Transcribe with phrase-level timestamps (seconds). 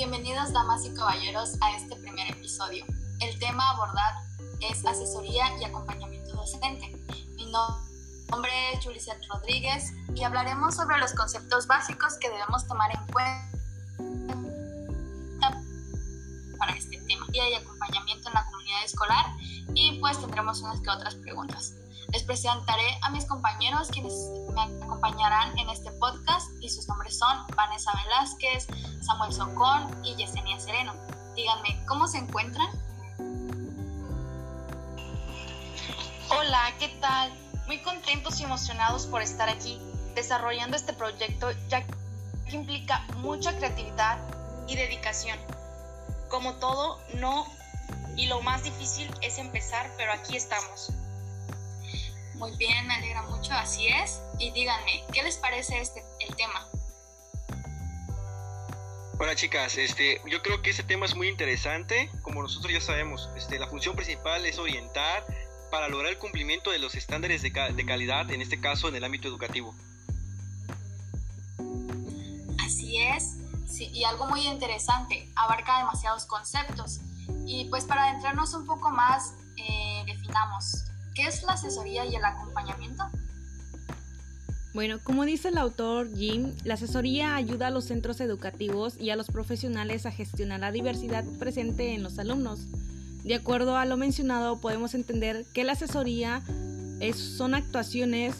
[0.00, 2.86] Bienvenidos damas y caballeros a este primer episodio.
[3.20, 4.14] El tema a abordar
[4.58, 6.90] es asesoría y acompañamiento docente.
[7.36, 13.06] Mi nombre es Julicet Rodríguez y hablaremos sobre los conceptos básicos que debemos tomar en
[13.12, 13.50] cuenta
[16.58, 19.26] para este tema y acompañamiento en la comunidad escolar
[19.74, 21.74] y pues tendremos unas que otras preguntas.
[22.12, 24.12] Les presentaré a mis compañeros quienes
[24.52, 28.66] me acompañarán en este podcast y sus nombres son Vanessa Velázquez,
[29.00, 30.92] Samuel Socón y Yesenia Sereno.
[31.36, 32.68] Díganme, ¿cómo se encuentran?
[36.30, 37.32] Hola, ¿qué tal?
[37.66, 39.80] Muy contentos y emocionados por estar aquí
[40.16, 44.18] desarrollando este proyecto ya que implica mucha creatividad
[44.66, 45.38] y dedicación.
[46.28, 47.46] Como todo, no
[48.16, 50.92] y lo más difícil es empezar, pero aquí estamos.
[52.40, 54.22] Muy bien, me alegra mucho, así es.
[54.38, 56.66] Y díganme, ¿qué les parece este el tema?
[59.18, 62.10] Hola chicas, este, yo creo que este tema es muy interesante.
[62.22, 65.22] Como nosotros ya sabemos, este, la función principal es orientar
[65.70, 69.04] para lograr el cumplimiento de los estándares de, de calidad, en este caso en el
[69.04, 69.74] ámbito educativo.
[72.64, 73.36] Así es,
[73.68, 77.00] sí, y algo muy interesante, abarca demasiados conceptos.
[77.44, 82.24] Y pues para adentrarnos un poco más, eh, definamos ¿Qué es la asesoría y el
[82.24, 83.04] acompañamiento?
[84.72, 89.16] Bueno, como dice el autor Jim, la asesoría ayuda a los centros educativos y a
[89.16, 92.60] los profesionales a gestionar la diversidad presente en los alumnos.
[93.24, 96.42] De acuerdo a lo mencionado, podemos entender que la asesoría
[97.00, 98.36] es, son actuaciones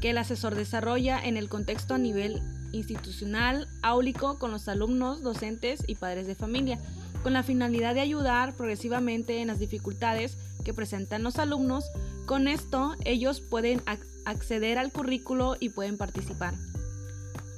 [0.00, 2.42] que el asesor desarrolla en el contexto a nivel
[2.72, 6.78] institucional, áulico, con los alumnos, docentes y padres de familia,
[7.26, 11.90] con la finalidad de ayudar progresivamente en las dificultades que presentan los alumnos.
[12.24, 13.82] Con esto ellos pueden
[14.24, 16.54] acceder al currículo y pueden participar.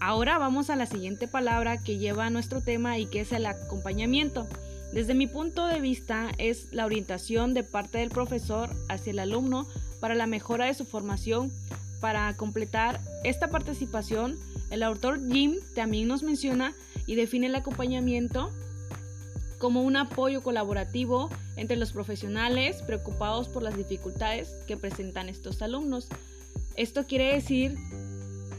[0.00, 3.46] Ahora vamos a la siguiente palabra que lleva a nuestro tema y que es el
[3.46, 4.48] acompañamiento.
[4.92, 9.68] Desde mi punto de vista es la orientación de parte del profesor hacia el alumno
[10.00, 11.52] para la mejora de su formación.
[12.00, 16.74] Para completar esta participación, el autor Jim también nos menciona
[17.06, 18.50] y define el acompañamiento
[19.62, 26.08] como un apoyo colaborativo entre los profesionales preocupados por las dificultades que presentan estos alumnos.
[26.74, 27.76] Esto quiere decir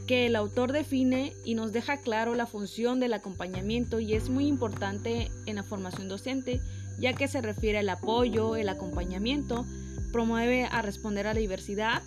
[0.06, 4.46] que el autor define y nos deja claro la función del acompañamiento y es muy
[4.46, 6.62] importante en la formación docente,
[6.98, 9.66] ya que se refiere al apoyo, el acompañamiento,
[10.10, 12.02] promueve a responder a la diversidad.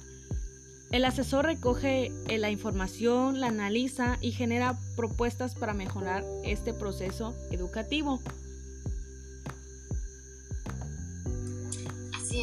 [0.89, 8.19] El asesor recoge la información, la analiza y genera propuestas para mejorar este proceso educativo.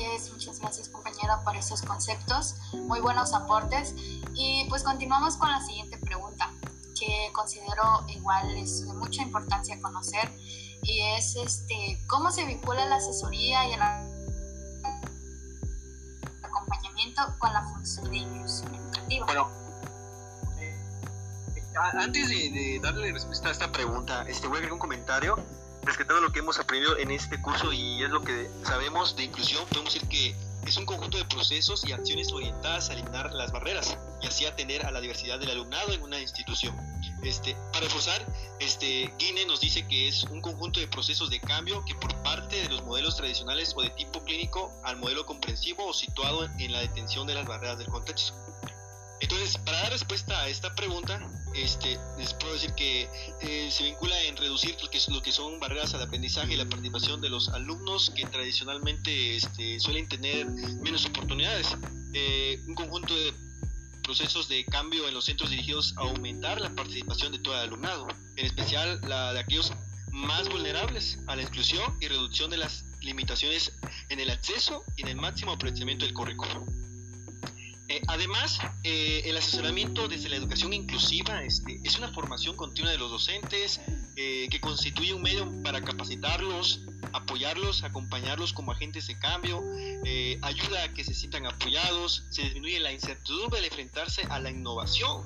[0.01, 3.95] Es, muchas gracias compañera por esos conceptos, muy buenos aportes.
[4.35, 6.53] Y pues continuamos con la siguiente pregunta,
[6.99, 10.31] que considero igual es de mucha importancia conocer,
[10.83, 13.81] y es este, ¿cómo se vincula la asesoría y el
[16.43, 19.27] acompañamiento con la función de inclusión educativa?
[19.27, 19.51] Bueno,
[20.59, 20.79] eh,
[21.99, 25.37] antes de, darle respuesta a esta pregunta, este, voy a agregar un comentario
[25.85, 29.65] rescatando lo que hemos aprendido en este curso y es lo que sabemos de inclusión,
[29.69, 30.35] podemos decir que
[30.67, 34.87] es un conjunto de procesos y acciones orientadas a eliminar las barreras y así atender
[34.87, 36.75] a la diversidad del alumnado en una institución.
[37.23, 38.25] Este, para reforzar,
[38.61, 42.57] este, Guine nos dice que es un conjunto de procesos de cambio que por parte
[42.63, 46.81] de los modelos tradicionales o de tipo clínico al modelo comprensivo o situado en la
[46.81, 48.35] detención de las barreras del contexto.
[49.25, 51.19] Entonces, para dar respuesta a esta pregunta,
[51.55, 53.09] este, les puedo decir que
[53.41, 56.67] eh, se vincula en reducir lo que, lo que son barreras al aprendizaje y la
[56.67, 61.75] participación de los alumnos que tradicionalmente este, suelen tener menos oportunidades.
[62.13, 63.33] Eh, un conjunto de
[64.03, 68.07] procesos de cambio en los centros dirigidos a aumentar la participación de todo el alumnado,
[68.37, 69.73] en especial la de aquellos
[70.11, 73.73] más vulnerables a la exclusión y reducción de las limitaciones
[74.11, 76.67] en el acceso y en el máximo aprovechamiento del currículo.
[77.95, 82.99] Eh, además, eh, el asesoramiento desde la educación inclusiva este, es una formación continua de
[82.99, 83.81] los docentes
[84.17, 86.81] eh, que constituye un medio para capacitarlos,
[87.13, 89.63] apoyarlos, acompañarlos como agentes de cambio,
[90.43, 95.23] ayuda a que se sientan apoyados, se disminuye la incertidumbre al enfrentarse a la innovación,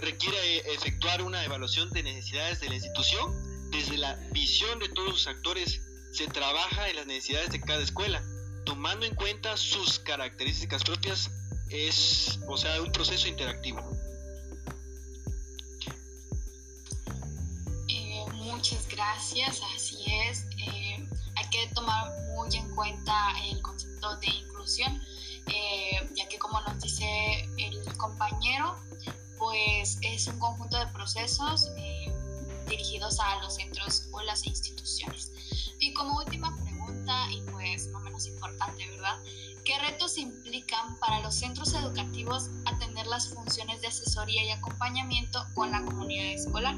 [0.00, 5.26] requiere efectuar una evaluación de necesidades de la institución, desde la visión de todos los
[5.26, 5.80] actores
[6.12, 8.22] se trabaja en las necesidades de cada escuela
[8.68, 11.30] tomando en cuenta sus características propias,
[11.70, 13.80] es, o sea, un proceso interactivo.
[17.88, 20.46] Eh, muchas gracias, así es.
[20.58, 25.02] Eh, hay que tomar muy en cuenta el concepto de inclusión,
[25.46, 28.76] eh, ya que como nos dice el compañero,
[29.38, 31.70] pues es un conjunto de procesos
[32.68, 35.32] dirigidos a los centros o las instituciones.
[35.78, 39.18] Y como última pregunta, y pues no menos importante, ¿verdad?
[39.68, 45.70] ¿Qué retos implican para los centros educativos atender las funciones de asesoría y acompañamiento con
[45.70, 46.74] la comunidad escolar?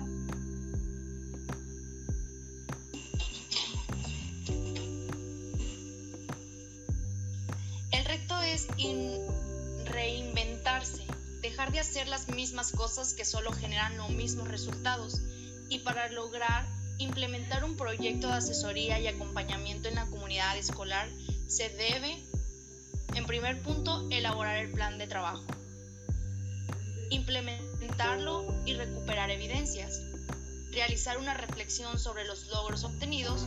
[7.93, 8.67] El reto es
[9.85, 11.07] reinventarse,
[11.43, 15.21] dejar de hacer las mismas cosas que solo generan los mismos resultados
[15.69, 16.67] y para lograr
[16.99, 21.09] implementar un proyecto de asesoría y acompañamiento en la comunidad escolar
[21.47, 22.27] se debe
[23.15, 25.45] en primer punto, elaborar el plan de trabajo.
[27.11, 30.01] Implementarlo y recuperar evidencias.
[30.73, 33.47] Realizar una reflexión sobre los logros obtenidos,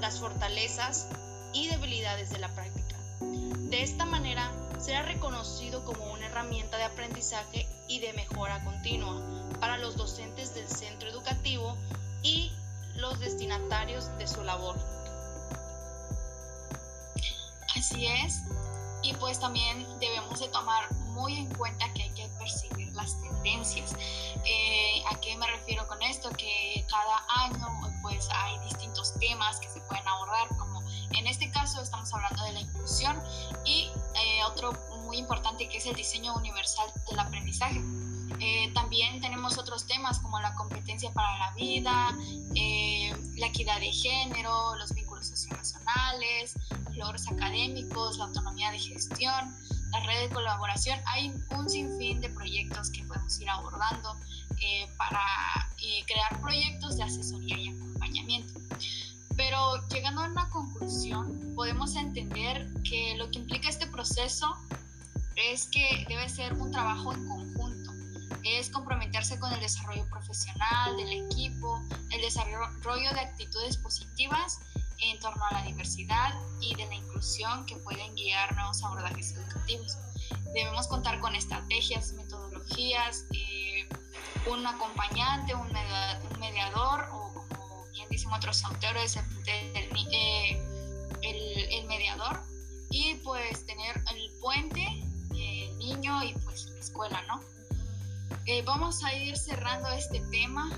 [0.00, 1.08] las fortalezas
[1.52, 2.96] y debilidades de la práctica.
[3.20, 9.22] De esta manera, será reconocido como una herramienta de aprendizaje y de mejora continua
[9.60, 11.76] para los docentes del centro educativo
[12.22, 12.52] y
[12.96, 14.76] los destinatarios de su labor.
[17.76, 18.42] Así es,
[19.02, 23.94] y pues también debemos de tomar muy en cuenta que hay que percibir las tendencias.
[24.44, 26.30] Eh, ¿A qué me refiero con esto?
[26.30, 31.82] Que cada año pues hay distintos temas que se pueden abordar, como en este caso
[31.82, 33.20] estamos hablando de la inclusión
[33.64, 34.72] y eh, otro
[35.04, 37.82] muy importante que es el diseño universal del aprendizaje.
[38.40, 42.16] Eh, también tenemos otros temas como la competencia para la vida,
[43.36, 46.54] la equidad de género, los vínculos socionacionales,
[47.02, 49.54] académicos, la autonomía de gestión,
[49.90, 50.98] la red de colaboración.
[51.06, 54.16] Hay un sinfín de proyectos que podemos ir abordando
[54.60, 55.20] eh, para
[55.78, 58.60] eh, crear proyectos de asesoría y acompañamiento.
[59.36, 64.56] Pero llegando a una conclusión, podemos entender que lo que implica este proceso
[65.36, 67.92] es que debe ser un trabajo en conjunto,
[68.44, 74.60] es comprometerse con el desarrollo profesional del equipo, el desarrollo de actitudes positivas
[75.02, 79.98] en torno a la diversidad y de la inclusión que pueden guiar nuevos abordajes educativos.
[80.54, 83.88] Debemos contar con estrategias, metodologías, eh,
[84.50, 85.68] un acompañante, un
[86.38, 89.16] mediador o como bien dicen otros autores,
[89.46, 90.60] eh,
[91.22, 92.40] el, el, mediador
[92.90, 94.86] y pues tener el puente,
[95.34, 97.40] el niño y pues la escuela, ¿no?
[98.46, 100.70] Eh, vamos a ir cerrando este tema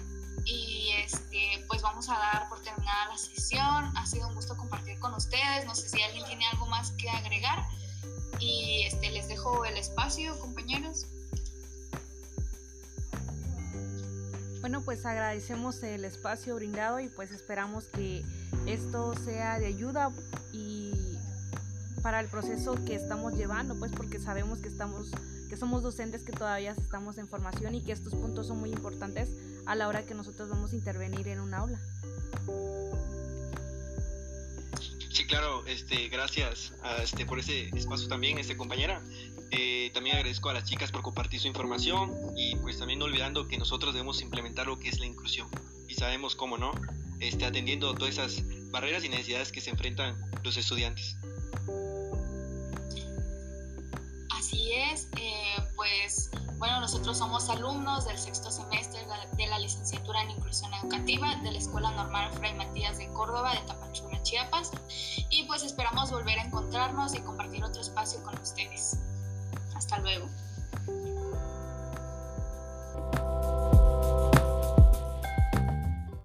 [0.44, 3.96] y este, pues vamos a dar por terminada la sesión.
[3.96, 5.64] Ha sido un gusto compartir con ustedes.
[5.66, 7.66] No sé si alguien tiene algo más que agregar
[8.38, 11.06] y este, les dejo el espacio, compañeros.
[14.60, 18.24] Bueno, pues agradecemos el espacio brindado y pues esperamos que
[18.66, 20.10] esto sea de ayuda
[20.52, 20.92] y
[22.02, 25.08] para el proceso que estamos llevando, pues porque sabemos que estamos
[25.48, 29.30] que somos docentes que todavía estamos en formación y que estos puntos son muy importantes
[29.66, 31.78] a la hora que nosotros vamos a intervenir en un aula.
[35.14, 39.00] Sí, claro, este, gracias a este, por ese espacio también, este compañera.
[39.52, 43.46] Eh, también agradezco a las chicas por compartir su información y pues también no olvidando
[43.46, 45.48] que nosotros debemos implementar lo que es la inclusión
[45.88, 46.72] y sabemos cómo no,
[47.20, 48.42] este, atendiendo todas esas
[48.72, 51.16] barreras y necesidades que se enfrentan los estudiantes.
[54.30, 55.33] Así es, eh,
[55.84, 59.00] pues bueno, nosotros somos alumnos del sexto semestre
[59.36, 63.60] de la licenciatura en inclusión educativa de la Escuela Normal Fray Matías de Córdoba de
[63.66, 64.70] Tapachula, Chiapas.
[65.28, 68.96] Y pues esperamos volver a encontrarnos y compartir otro espacio con ustedes.
[69.74, 70.26] Hasta luego.